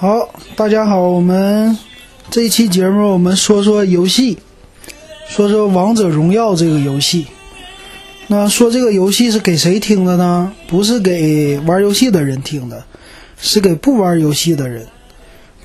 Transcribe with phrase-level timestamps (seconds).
[0.00, 1.76] 好，大家好，我们
[2.30, 4.38] 这期节目我们说说游戏，
[5.28, 7.26] 说说王者荣耀这个游戏。
[8.26, 10.50] 那说这个游戏是给谁听的呢？
[10.66, 12.82] 不是给玩游戏的人听的，
[13.36, 14.86] 是给不玩游戏的人。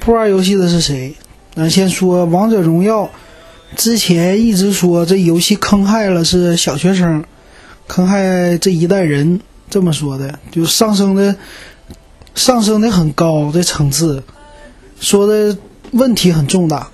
[0.02, 1.15] 不玩游戏的是谁？
[1.54, 3.09] 那先说王者荣耀，
[3.77, 7.23] 之前一直说这游戏坑害了是小学生，
[7.88, 9.39] 坑害这一代人，
[9.70, 11.33] 这么说的，就上升的。
[12.36, 14.21] 上升的很高的层次，
[14.99, 15.57] 说的
[15.91, 16.89] 问题很重大。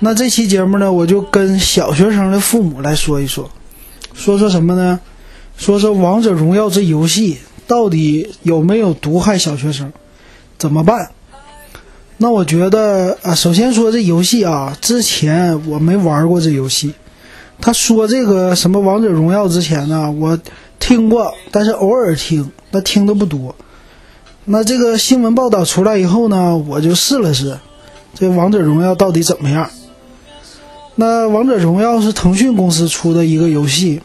[0.00, 3.50] 那这期节目呢，我就跟小学生的父母来说一说，
[4.14, 4.98] 说说什么呢？
[5.56, 9.92] 说说王者荣耀这游戏到底有没有毒害小学生？
[10.58, 11.10] 怎么办？
[12.18, 16.94] 那我觉得啊，首先说这游戏啊，之前我没玩过这游戏。
[17.60, 20.38] 他说这个什么王者荣耀之前呢，我
[20.78, 23.54] 听过，但是偶尔听，那听的不多。
[24.48, 27.58] 那这个新闻报道出来以后呢，我就试了试，
[28.14, 29.68] 这王者荣耀到底怎么样？
[30.94, 34.00] 那王者荣耀是腾讯公司出的一个游戏。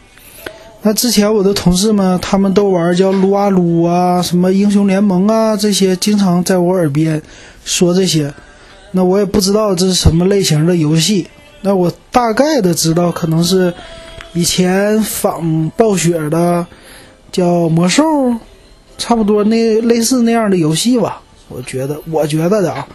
[0.82, 7.22] 那之前我的同事们他们都玩叫撸啊撸啊，什么英雄联盟啊这些，经常在我耳边
[7.64, 8.34] 说这些。
[8.94, 11.28] 那我也不知道这是什么类型的游戏。
[11.62, 13.72] 那我大概的知道，可能是
[14.34, 16.66] 以前仿暴雪的
[17.32, 18.04] 叫魔兽。
[19.02, 22.88] 差不多那类似那样的游戏吧，我觉得，我觉得的啊。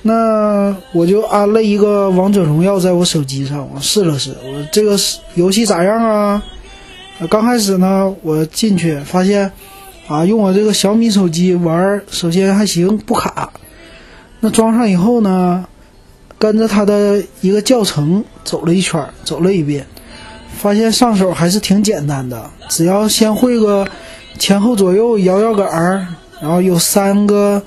[0.00, 4.96] 那我就安了一个王者荣耀在我手机上，我试了试，我这个
[5.34, 6.42] 游戏咋样啊？
[7.28, 9.52] 刚开始呢，我进去发现，
[10.06, 13.52] 啊，用我这个小米手机玩，首先还行，不卡。
[14.40, 15.66] 那装上以后呢，
[16.38, 19.84] 跟着它的一个教程走了一圈，走了一遍，
[20.56, 23.86] 发现上手还是挺简单的，只要先会个。
[24.38, 26.06] 前后左右摇摇杆儿，
[26.40, 27.60] 然后有三个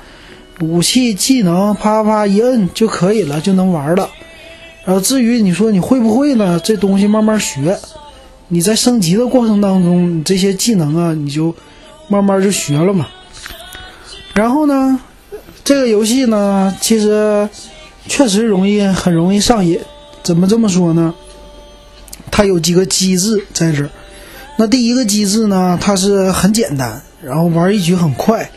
[0.62, 4.10] 武器技能，啪啪一摁就可以了，就能玩了。
[4.86, 6.60] 然后至于你说你会不会呢？
[6.64, 7.78] 这东西慢慢学。
[8.48, 11.56] 你在升级的过程当中，你这些技能啊，你就
[12.08, 13.08] 慢慢就学了嘛。
[14.34, 15.00] 然后呢，
[15.64, 17.48] 这个游戏呢，其实
[18.08, 19.80] 确实容易，很容易上瘾。
[20.24, 21.14] 怎么这么说呢？
[22.30, 23.90] 它有几个机制在这儿。
[24.62, 28.48] 那第一个机制呢，它是很简单，然后玩一局很快，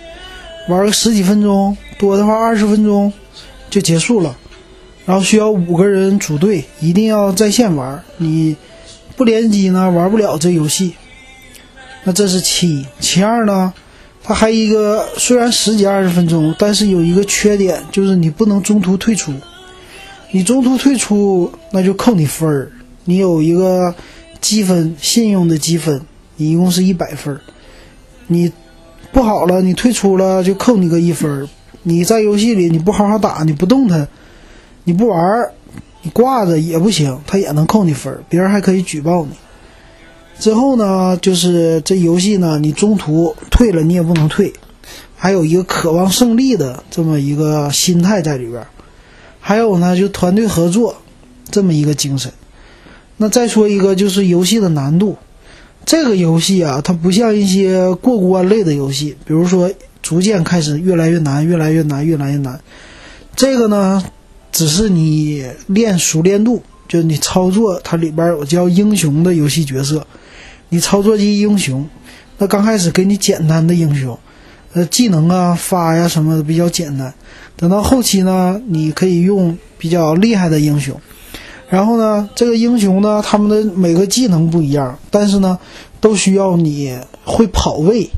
[0.68, 3.10] 玩个十几分钟，多的话二十分钟
[3.70, 4.36] 就结束了。
[5.06, 8.54] 然后需要五个人组队，一定要在线玩，你
[9.16, 10.92] 不联机呢玩不了这游戏。
[12.02, 13.72] 那这是其一，其二呢，
[14.22, 19.32] 它还一个虽然十几二十分钟，但是有一个缺点，就是你不能中途退出。
[20.32, 22.70] 你中途退出，那就扣你分儿，
[23.04, 23.94] 你有一个。
[24.44, 26.02] 积分信用的积分，
[26.36, 27.40] 你一共是一百分儿。
[28.26, 28.52] 你
[29.10, 31.48] 不好了，你退出了就扣你个一分儿。
[31.82, 34.06] 你在游戏里你不好好打，你不动弹，
[34.84, 35.50] 你不玩儿，
[36.02, 38.22] 你挂着也不行，他也能扣你分儿。
[38.28, 39.30] 别人还可以举报你。
[40.38, 44.52] 之后呢，就是这游戏呢，你中途退了你也不能退，
[45.16, 48.62] 还有一个渴望胜利的这么一个心态在里边。
[49.40, 50.96] 还有呢，就团队合作
[51.50, 52.30] 这么一个精神。
[53.16, 55.16] 那再说一个，就是游戏的难度。
[55.86, 59.70] 这个游戏啊，它不像一些过关类的游戏，比如说
[60.02, 62.58] 逐渐开始越来越难，越来越难，越来越难。
[63.36, 64.02] 这个呢，
[64.50, 70.06] 只是你练熟练度，就你操作它里边有叫英雄的游戏角色，
[70.70, 71.86] 你操作这英雄。
[72.38, 74.18] 那刚开始给你简单的英雄，
[74.72, 77.12] 呃，技能啊发呀什么的比较简单。
[77.56, 80.98] 等到后期呢，你可以用比较厉害的英雄。
[81.74, 85.58] 然后呢，这个英雄呢，他们的每个技能不一样，但是呢，
[86.00, 88.08] 都需要你会跑位。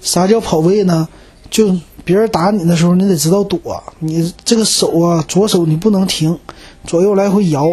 [0.00, 1.08] 啥叫跑位呢？
[1.50, 3.82] 就别人打你的时候，你得知道躲。
[3.98, 6.38] 你这个手啊，左手你不能停，
[6.86, 7.66] 左右来回摇，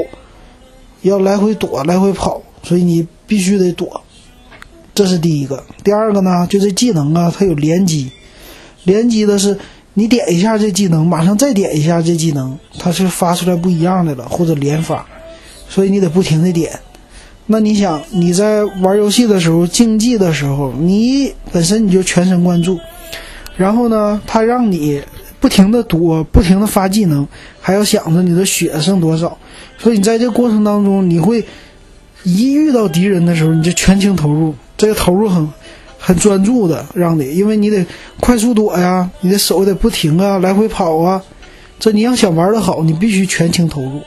[1.03, 4.01] 要来回躲，来回跑，所以你必须得躲。
[4.95, 5.63] 这是第一个。
[5.83, 8.09] 第二个呢，就这技能啊，它有连击，
[8.83, 9.55] 连击的是。
[9.95, 15.05] 你点一下这技能，马上再点一下这技能，它是发出来不一样的了，或者连发，
[15.69, 16.77] 所以你得不停的点。
[17.45, 22.77] 那你想你在玩游戏的时候，竞技的时候，你本身你就全神贯注，
[23.55, 25.01] 然后呢，他让你
[25.39, 27.25] 不停的躲，不停的发技能，
[27.61, 29.37] 还要想着你的血剩多少，
[29.77, 31.45] 所以你在这过程当中，你会
[32.23, 35.49] 一遇到敌人的时候，你就全情投入，这个投入很。
[36.01, 37.85] 很专注的让你，因为你得
[38.21, 41.21] 快速躲呀，你的手得不停啊，来回跑啊。
[41.77, 44.01] 这你要想玩的好，你必须全情投入。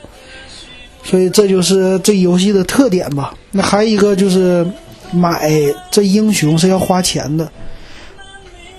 [1.03, 3.33] 所以这就是这游戏的特点吧。
[3.51, 4.65] 那还有一个就是
[5.11, 5.51] 买
[5.91, 7.51] 这英雄是要花钱的，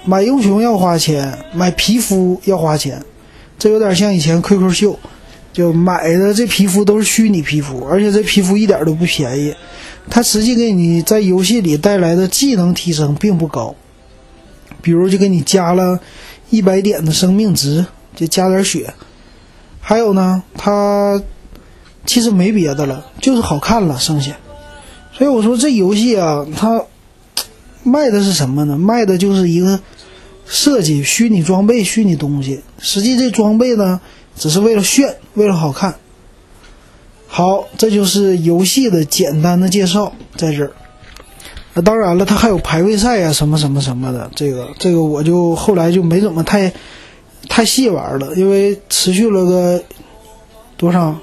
[0.04, 3.00] 买英雄要花钱，买皮肤要花钱。
[3.58, 4.98] 这有点像以前 QQ 秀，
[5.52, 9.54] 就买的这皮肤都是虚拟皮肤，而且这皮肤一点都不便宜。
[10.10, 13.74] 它实际给你在游戏里带来的技能提升并不高，
[14.82, 15.98] 比如就给你加了
[16.50, 17.86] 一百点的生命值，
[18.16, 18.92] 就加点血。
[19.80, 21.22] 还有呢，它
[22.06, 24.36] 其实没别的了，就是好看了，剩下。
[25.12, 26.84] 所以我说这游戏啊，它
[27.82, 28.76] 卖的是什么呢？
[28.76, 29.78] 卖的就是一个
[30.46, 32.60] 设计虚拟装备、虚拟东西。
[32.78, 34.00] 实际这装备呢，
[34.36, 35.94] 只是为了炫，为了好看。
[37.26, 40.72] 好，这就是游戏的简单的介绍，在这儿。
[41.72, 44.30] 那当然了，它还有排位赛啊，什么什么什么的。
[44.36, 46.72] 这个这个，我就后来就没怎么太
[47.48, 49.82] 太细玩了，因为持续了个
[50.76, 51.16] 多少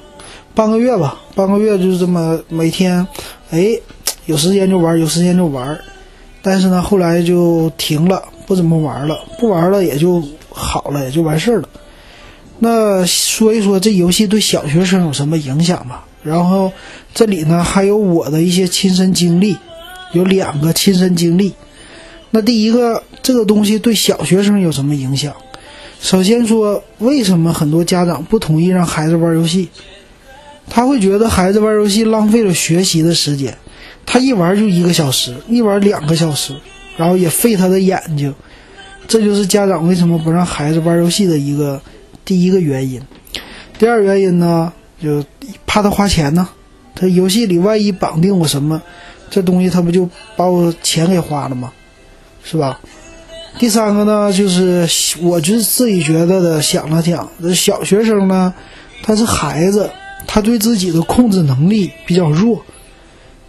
[0.53, 3.06] 半个月吧，半个月就这么每天，
[3.51, 3.69] 哎，
[4.25, 5.80] 有时间就玩，有时间就玩。
[6.42, 11.69] 但是呢，后来就停了，不怎么玩了，不玩了也就好了，也就完事儿了。
[12.59, 16.06] 那说一说这游戏对小学生有什么影响吧？
[16.21, 16.71] 然后
[17.13, 19.56] 这里呢还有我的一些亲身经历，
[20.13, 21.53] 有两个亲身经历。
[22.30, 25.33] 那第一个，这个东西对小学生有什么影响？
[26.00, 29.69] 首先说，为什么很多家长不同意让孩子玩游戏？
[30.71, 33.56] 他会觉得孩子玩游戏浪费了学习的时间，
[34.06, 36.56] 他一玩就一个小时，一玩两个小时，
[36.97, 38.33] 然后也费他的眼睛。
[39.07, 41.79] 这就是家长为什么不让孩子玩游戏的一个。
[42.23, 43.01] 第一个原因，
[43.79, 44.71] 第二原因呢，
[45.01, 45.25] 就
[45.65, 46.47] 怕他花钱呢。
[46.94, 48.79] 他游戏里万一绑定我什么，
[49.29, 50.07] 这东西他不就
[50.38, 51.74] 把我钱给花了吗？
[52.44, 52.79] 是吧？
[53.57, 54.88] 第三个呢，就是
[55.19, 58.53] 我就是自己觉得的，想了想，这小学生呢，
[59.01, 59.89] 他是孩子，
[60.27, 62.62] 他对自己的控制能力比较弱。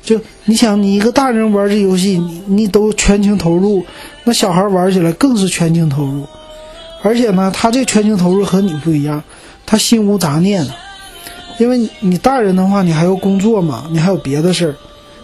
[0.02, 3.84] 就你想，你一个大人玩这游戏，你你都全情投入，
[4.24, 6.26] 那小孩玩起来更是全情投入。
[7.02, 9.22] 而且呢，他这全情投入和你不一样，
[9.64, 10.66] 他心无杂念，
[11.58, 14.74] 因为你大人的话，你还要工作嘛，你还有别的事儿，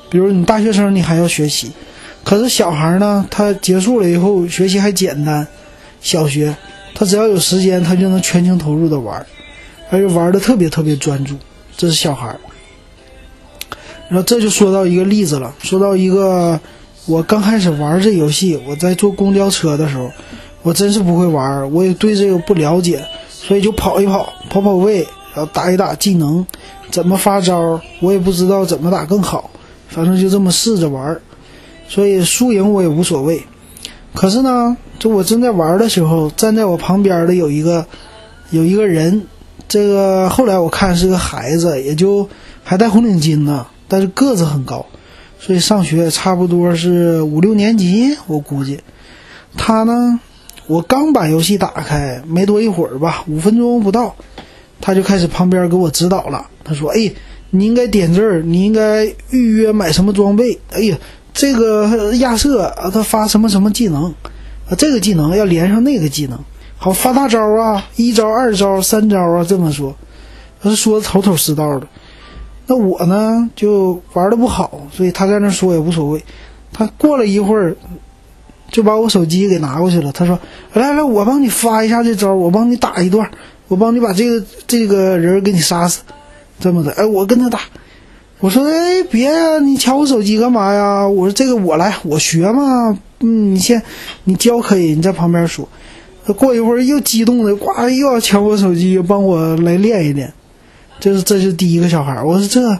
[0.08, 1.72] 比如你大学生，你还要学习。
[2.22, 5.46] 可是小孩呢，他结束了以后学习还简单，
[6.00, 6.54] 小学
[6.94, 9.24] 他只要有时间，他就能全情投入的玩，
[9.90, 11.34] 而且玩的特别特别专注，
[11.76, 12.40] 这是小孩儿。
[14.08, 16.58] 然后这就说到一个例子了，说到一个
[17.06, 20.10] 我刚开始玩这游戏，我在坐公交车的时候。
[20.60, 26.44] 我真是不会玩，我也对这个不了解，所以就跑一跑，跑跑位，然后打一打技能，
[26.90, 29.48] 怎么发招，我也不知道怎么打更好，
[29.88, 31.18] 反正就这么试着玩，
[31.88, 33.40] 所以输赢我也无所谓。
[34.12, 37.86] 可是呢，就我正在玩的时候，站在我旁边的有一个
[38.50, 39.26] 有一个人，
[39.68, 42.28] 这个后来我看是个孩子，也就
[42.64, 44.86] 还戴红领巾呢，但是个子很高，
[45.38, 48.80] 所以上学差不多是五六年级，我估计
[49.56, 50.20] 他呢。
[50.66, 54.14] 我刚把游戏打开没多一会儿吧，五分钟不到，
[54.82, 56.46] 他就开始旁边给我指导了。
[56.62, 57.10] 他说：“哎，
[57.48, 60.58] 你应该点这儿，你应该预约买什么装备。
[60.74, 60.98] 哎呀，
[61.32, 64.14] 这个亚瑟啊，他发什么什么技能
[64.68, 64.76] 啊？
[64.76, 66.38] 这个技能要连上那个技能，
[66.78, 69.94] 好发大招啊，一招、二招、三招啊，这么说，
[70.62, 71.86] 他是说的头头是道的。
[72.66, 76.24] 那我呢，就玩的不好，所以他在那说也无所谓。
[76.72, 77.76] 他过了一会儿。”
[78.70, 80.12] 就把我手机给拿过去了。
[80.12, 80.38] 他说
[80.74, 83.30] ：“来来，我帮你发一下这招，我帮你打一段，
[83.66, 86.02] 我帮你把这个这个人给你杀死，
[86.60, 87.60] 这么的。”哎，我跟他打。
[88.40, 92.98] 我说：“哎，别呀，你抢我手机干嘛呀？”我说：“这个我来，我学嘛。
[93.20, 93.82] 嗯，你先，
[94.24, 95.66] 你教可以，你在旁边说。”
[96.34, 100.32] 过一会儿又激动的，呱，又要抢我手机，帮我来练一练。
[101.00, 102.22] 这是这是第一个小孩。
[102.22, 102.78] 我说这。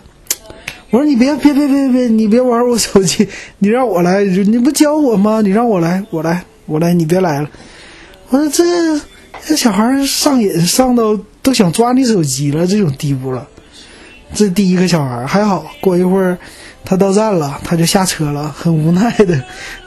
[0.91, 3.29] 我说你别别别别别，你别玩我手机，
[3.59, 5.43] 你让我来，你不教我吗？
[5.43, 7.51] 你让我来，我来，我来，你别来了。
[8.31, 8.65] 我说这
[9.45, 13.47] 这小孩上瘾上到都想抓你手机了这种地步了。
[14.33, 16.39] 这第一个小孩还好，过一会儿
[16.87, 19.39] 他到站了，他就下车了，很无奈的。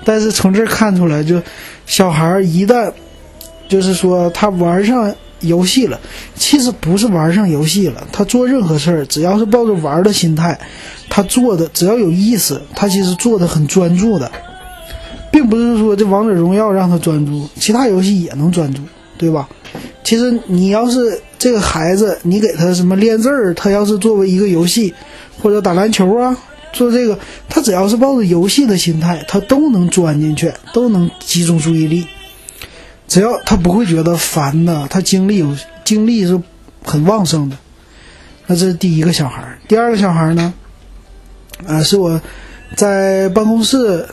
[0.06, 1.42] 但是从这儿看出来，就
[1.88, 2.94] 小孩一旦
[3.72, 5.16] 就是说他玩上。
[5.44, 6.00] 游戏了，
[6.36, 8.06] 其实不是玩上游戏了。
[8.12, 10.56] 他做任何事儿，只要是抱着玩的心态，
[11.10, 14.32] 他做的只要有意思，他其实做的很专注的，
[15.32, 18.84] 并不是说这王者荣耀让他专注，其他游戏也能专注，
[19.18, 19.50] 对吧？
[20.04, 24.94] 其实你要是这个孩子，你给他什么练字儿，他要是作为一个游戏，
[25.42, 26.38] 或者打篮球啊，
[26.72, 27.18] 做这个，
[27.50, 32.06] 他只要是抱着游戏的心态，他都能钻进去，都能集中注意力。
[33.12, 35.54] 只要他不会觉得烦的，他精力有
[35.84, 36.42] 精力是
[36.86, 37.58] 很旺盛的。
[38.48, 40.54] 那这是第一个小孩儿，第二个小孩儿呢？
[41.68, 42.22] 啊，是我
[42.78, 44.08] 在办公室，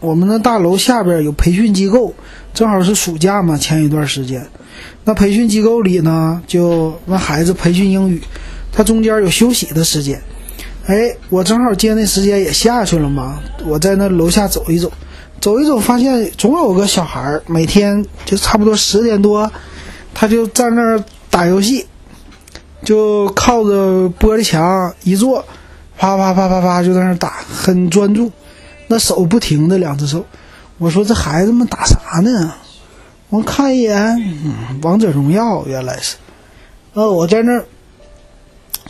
[0.00, 2.12] 我们的大楼下边有培训机构，
[2.52, 4.44] 正好是暑假嘛，前一段时间，
[5.04, 8.20] 那培训机构里呢，就让孩子培训英语，
[8.72, 10.20] 他中间有休息的时间。
[10.86, 10.96] 哎，
[11.28, 14.92] 我正好接那时间也下去了嘛，我在那楼下走一走，
[15.40, 19.50] 走一走，发现总有个小孩儿每天就差不多十点多，
[20.12, 21.86] 他就在那儿打游戏，
[22.84, 25.42] 就靠着玻璃墙一坐，
[25.96, 28.30] 啪啪啪啪啪就在那儿打，很专注，
[28.88, 30.26] 那手不停的两只手。
[30.76, 32.52] 我说这孩子们打啥呢？
[33.30, 34.36] 我看一眼，
[34.82, 36.16] 王者荣耀原来是。
[36.92, 37.64] 呃，我在那儿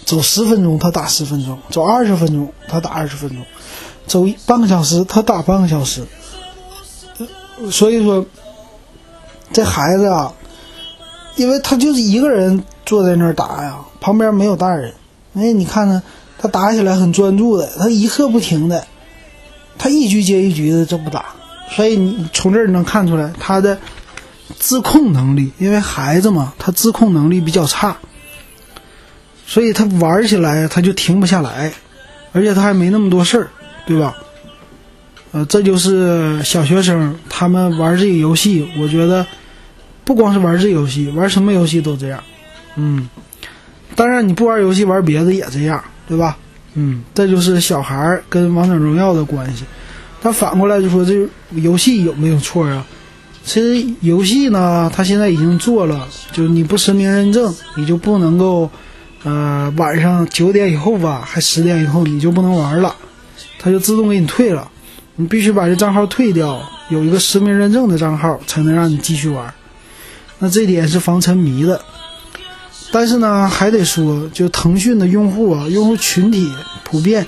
[0.04, 3.38] 走十分钟，他打十分钟；走二十分钟，他打二十分钟；
[4.06, 6.02] 走半个小时，他打半个小时。
[7.68, 8.24] 所以说，
[9.52, 10.32] 这孩子啊，
[11.34, 14.94] 因为他就是一个人坐在那儿打呀，旁边没有大人。
[15.34, 16.02] 哎，你看呢，
[16.38, 18.86] 他打起来很专注的，他一刻不停的，
[19.78, 21.26] 他一局接一局的这么打。
[21.70, 23.78] 所以你从这儿能看出来他的
[24.58, 27.96] 自控能力，因为孩子嘛，他自控能力比较差，
[29.46, 31.72] 所以他玩起来他就停不下来，
[32.32, 33.50] 而且他还没那么多事儿，
[33.86, 34.16] 对吧？
[35.32, 39.26] 呃，这就是小学生他们玩这个游戏，我觉得
[40.04, 42.22] 不光是玩这游戏，玩什么游戏都这样。
[42.76, 43.08] 嗯，
[43.94, 46.36] 当然你不玩游戏玩别的也这样，对吧？
[46.74, 49.64] 嗯，这就是小孩儿跟王者荣耀的关系。
[50.22, 52.84] 他反过来就说：“这游戏有没有错啊？
[53.42, 58.70] 其实游戏呢，他现在已经做了，就你不实名认证，你就不能够，
[59.22, 62.94] 呃，晚上九点以后吧，还十点以后你就不能玩了，
[63.58, 64.70] 它就自动给你退了。
[65.20, 69.52] 你必须把这账号退掉，有一个实名认证的账号才能让你继续玩。
[70.38, 71.78] 那这点是防沉迷的。
[72.90, 76.50] 但是呢，还得说，就腾讯的用户啊，用户群体
[76.84, 77.26] 普遍，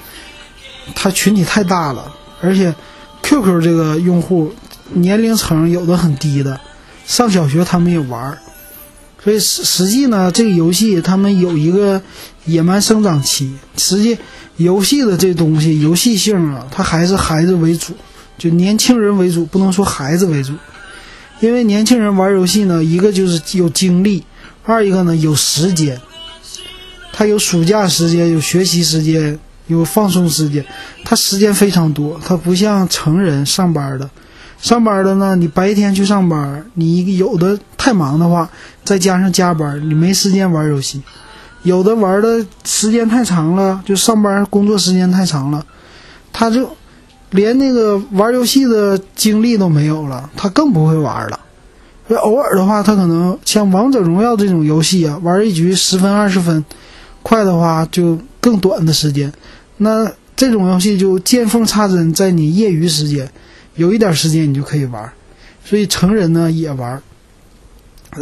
[0.95, 2.75] 他群体太大了。”而且
[3.23, 4.51] ，QQ 这个用户
[4.95, 6.59] 年龄层有的很低的，
[7.05, 8.39] 上小学他们也玩，
[9.23, 12.01] 所以实实际呢，这个游戏他们有一个
[12.45, 13.53] 野蛮生长期。
[13.77, 14.17] 实际
[14.57, 17.95] 游戏的这东西，游戏性啊，它还是孩子为主，
[18.39, 20.53] 就年轻人为主，不能说孩子为主。
[21.41, 24.25] 因为年轻人玩游戏呢，一个就是有精力，
[24.65, 26.01] 二一个呢有时间，
[27.13, 29.39] 他有暑假时间，有学习时间。
[29.69, 30.63] 有放松时间，
[31.05, 34.11] 他时间非常多，他不像成人上班的，
[34.61, 38.51] 上班的呢，你白天去上班，你有的太忙的话，
[38.85, 40.99] 再加上加班，你没时间玩游戏；
[41.63, 45.65] 有的玩的时间太长了，就上班工作时间太长了，
[46.33, 46.69] 他就
[47.31, 51.39] 连那个玩游戏的精力都没有了，他更不会玩了。
[52.23, 56.63] 偶尔的话，他可能像王者荣耀这种游戏啊，玩一局十分二十分，
[57.23, 59.33] 快的话就更短的时间。
[59.79, 63.31] 那这种游戏就见缝插针，在你业余时间，
[63.77, 65.11] 有一点时间你就可以玩，
[65.65, 67.01] 所以成人呢也玩，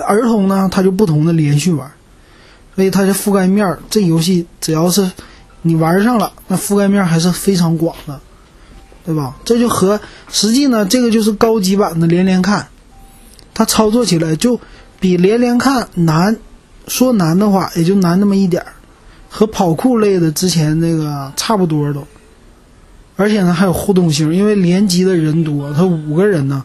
[0.06, 1.90] 儿童呢他就不同的连续玩，
[2.81, 5.07] 所以它的覆盖面，这游戏只要是
[5.61, 8.19] 你玩上了，那覆盖面还是非常广的，
[9.05, 9.37] 对吧？
[9.45, 12.67] 这就和实际呢，这个就是高级版的连连看，
[13.53, 14.59] 它操作起来就
[14.99, 16.35] 比连连看难，
[16.89, 18.73] 说难的话也就难那么一点儿。
[19.29, 22.03] 和跑酷类的之前那个差不多都，
[23.17, 26.65] 而且呢还有互动性，因为联机的人多，他五个人呢，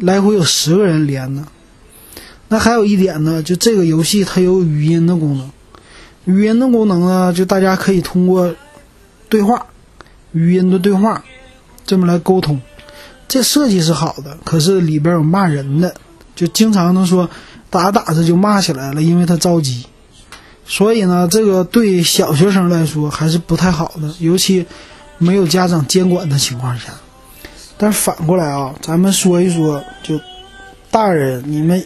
[0.00, 1.46] 来回有十个人连呢。
[2.52, 5.50] 那还有一点呢，就这个游戏它有语音的功能，
[6.26, 8.54] 语音的功能呢，就大家可以通过
[9.30, 9.64] 对话，
[10.32, 11.24] 语音的对话，
[11.86, 12.60] 这么来沟通。
[13.26, 15.94] 这设计是好的，可是里边有骂人的，
[16.36, 17.26] 就经常能说
[17.70, 19.86] 打打着就骂起来了，因为他着急。
[20.66, 24.66] 所以呢，这个对小学生来说还是不太好的，尤其
[25.16, 26.92] 没有家长监管的情况下。
[27.78, 30.20] 但反过来啊，咱们说一说，就
[30.90, 31.82] 大人你们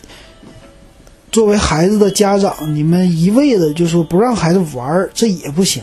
[1.37, 5.83] 作为孩子的家长，你们一味的就说不让孩子玩儿，这也不行。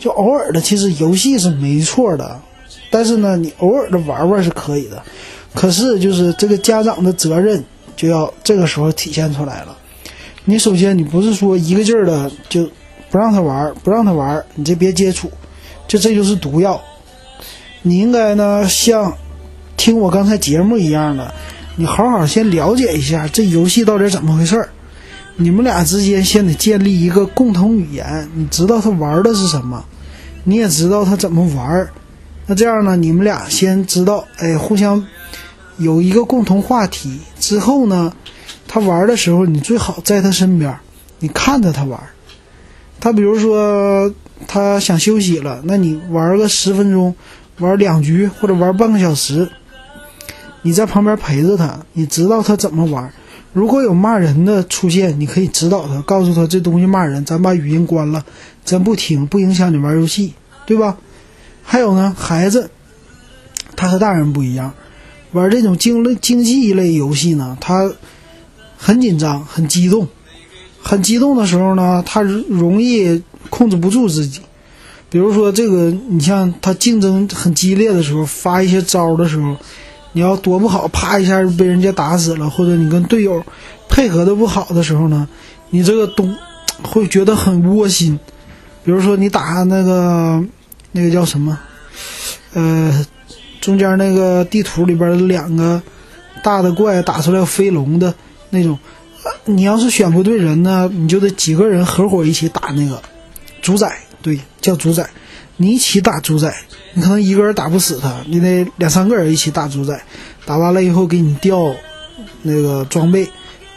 [0.00, 2.40] 就偶尔的，其实游戏是没错的，
[2.90, 5.00] 但是呢，你偶尔的玩玩是可以的。
[5.54, 7.62] 可是就是这个家长的责任
[7.94, 9.78] 就要这个时候体现出来了。
[10.44, 12.68] 你首先，你不是说一个劲儿的就
[13.12, 15.30] 不让他玩儿，不让他玩儿，你这别接触，
[15.86, 16.82] 就这就是毒药。
[17.82, 19.16] 你应该呢，像
[19.76, 21.32] 听我刚才节目一样的，
[21.76, 24.68] 你好好先了解一下这游戏到底怎么回事儿。
[25.34, 29.84] 你们俩之间先得建立一个共同语言，你知道他玩的是什么，
[30.44, 31.88] 你也知道他怎么玩。
[32.46, 35.04] 那这样呢，你们俩先知道，哎，互相
[35.78, 38.12] 有一个共同话题之后呢。
[38.66, 40.76] 他玩的时候，你最好在他身边，
[41.20, 42.00] 你看着他玩。
[42.98, 44.12] 他比如说
[44.48, 47.14] 他想休息了，那你玩个十分钟，
[47.58, 49.48] 玩两局或者玩半个小时，
[50.66, 53.12] 你在旁边陪着他，你知道他怎么玩。
[53.52, 58.24] 如果有骂人的出现，你可以指导他，告诉他这东西骂人，咱把语音关了，
[58.64, 60.32] 咱不听，不影响你玩游戏，
[60.64, 60.96] 对吧？
[61.62, 62.70] 还有呢，孩子，
[63.76, 64.72] 他和大人不一样，
[65.32, 67.92] 玩这种经类竞技类游戏呢，他
[68.78, 70.08] 很紧张，很激动，
[70.82, 74.40] 很激动的时候呢，他容易控制不住自己。
[75.10, 79.54] 比如说这个，你像他竞争很激烈的时候，发一些招的时候。
[80.14, 83.44] 你要躲不好，啪一下被人家打死了，或者你跟队友
[83.88, 85.28] 配合的不好的时候呢，
[85.68, 86.34] 你这个东
[86.82, 88.18] 会觉得很窝心。
[88.84, 90.42] 比如说你打那个
[90.92, 91.58] 那个叫什么，
[92.52, 93.06] 呃，
[93.60, 95.82] 中间那个地图里边两个
[96.42, 98.14] 大的怪打出来飞龙的
[98.50, 98.78] 那种，
[99.46, 103.02] 你要是选不对人呢，你就得几个人合伙一起打那个
[103.62, 105.10] 主宰，对，叫主宰。
[105.58, 106.52] 你一起打主宰，
[106.94, 110.02] 你可能一个人打不死他，你得两三个人一起打主宰。
[110.46, 111.76] 打完了以后给你掉
[112.42, 113.28] 那个装备，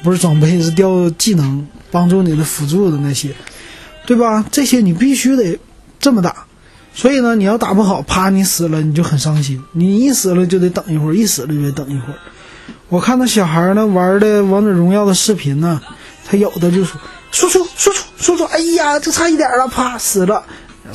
[0.02, 3.36] 不是装备是掉技能，帮助你的辅助的那些，
[4.06, 4.44] 对吧？
[4.50, 5.60] 这些你必须得
[6.00, 6.46] 这么打。
[6.96, 9.62] 所以呢，你要打不好，啪，你死了你就很伤心。
[9.74, 12.16] 你一死了就得等一会儿，一死了就得等一会儿。
[12.90, 15.80] 我看那小孩儿呢玩的王者荣耀的视频呢，
[16.26, 17.00] 他有的就说
[17.32, 18.46] ：“输出，输出，输出！
[18.46, 20.44] 哎呀，就差一点了，啪死了。”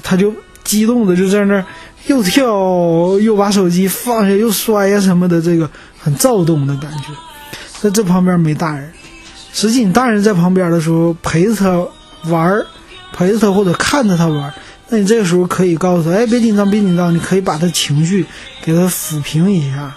[0.02, 0.32] 他就。
[0.64, 1.66] 激动的就在那儿
[2.06, 5.68] 又跳又把手机放下又摔呀什么的，这个
[5.98, 7.08] 很躁动的感觉。
[7.80, 8.90] 在这旁边没大人，
[9.52, 11.84] 实际你大人在旁边的时候陪着他
[12.30, 12.64] 玩儿，
[13.12, 14.54] 陪着他或者看着他玩，
[14.88, 18.24] 那你这个时候可以告诉他：“哎，别紧张，别紧张。”你可以把他情绪
[18.64, 19.92] 给他抚平一下。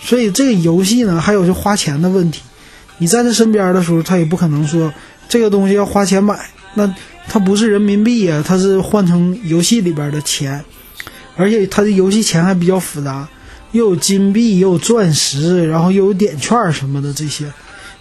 [0.00, 2.42] 所以这个游戏呢，还有就花钱的问题。
[2.98, 4.94] 你在他身边的时候，他也不可能说
[5.28, 6.38] 这个东西要花钱买。
[6.74, 6.92] 那
[7.26, 10.64] 它不是人民币呀，它是换成游戏里边的钱，
[11.36, 13.26] 而且它的游戏钱还比较复杂，
[13.72, 17.50] 又有金币，又有钻石，然后又有点券什么的这些，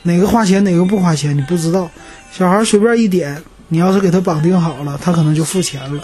[0.03, 1.89] 哪个花钱哪个不花钱你不知道。
[2.31, 6.03] 小孩随便一点，你要是给他绑定好了，他可能就付钱了。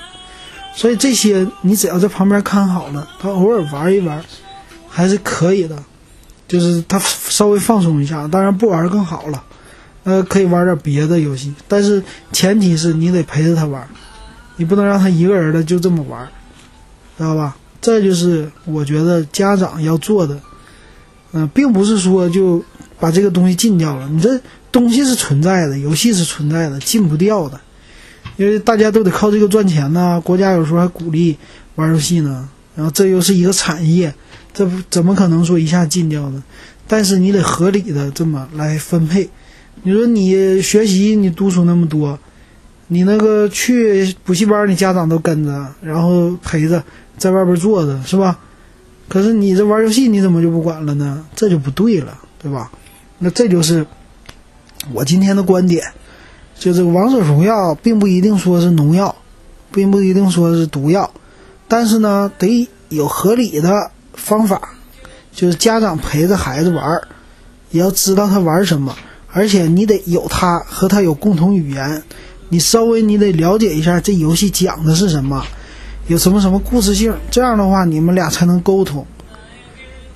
[0.75, 4.23] 所以这些你只要在旁边看好了，他偶尔玩一玩
[4.87, 5.83] 还是可以的，
[6.47, 9.43] 就是他稍微放松一下，当然不玩更好了。
[10.09, 13.87] 呃，可以玩点别的游戏，但是前提是你得陪着他玩，
[14.55, 16.27] 你不能让他一个人的就这么玩，
[17.15, 17.55] 知道吧？
[17.79, 20.39] 这就是我觉得家长要做的。
[21.31, 22.63] 嗯，并不是说就
[22.99, 24.41] 把这个东西禁掉了，你这
[24.71, 27.61] 东西是存在的，游戏是存在的，禁不掉的，
[28.35, 30.19] 因为大家都得靠这个赚钱呢。
[30.25, 31.37] 国家有时候还鼓励
[31.75, 34.11] 玩游戏呢，然后这又是一个产业，
[34.51, 36.43] 这不怎么可能说一下禁掉呢？
[36.87, 39.29] 但是你得合理的这么来分配。
[39.83, 42.19] 你说你学习你读书那么多，
[42.87, 46.83] 你那个去补习班，你家长都跟着，然后陪着
[47.17, 48.37] 在外边坐着，是吧？
[49.07, 51.25] 可是你这玩游戏，你怎么就不管了呢？
[51.35, 52.69] 这就不对了，对吧？
[53.17, 53.85] 那这就是
[54.93, 55.83] 我今天的观点，
[56.57, 59.15] 就这个王者荣耀并不一定说是农药，
[59.71, 61.09] 并不一定说是毒药，
[61.67, 64.61] 但是呢，得有合理的方法，
[65.31, 67.01] 就是家长陪着孩子玩，
[67.71, 68.95] 也要知道他玩什么。
[69.31, 72.03] 而且你得有他和他有共同语言，
[72.49, 75.45] 你稍微你得了解一下这游戏讲的是什么，
[76.07, 79.05] 有什么什么故事性，这样的话你们俩才能沟通。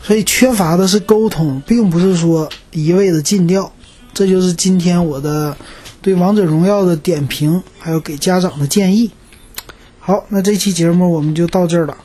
[0.01, 3.71] 所以缺乏的是沟通，并不是说一味的禁掉。
[4.13, 5.55] 这就是今天我的
[6.01, 9.09] 对王者荣耀的点评，还有给家长的建议。
[9.99, 11.95] 好，那这期节目我们就到这儿了。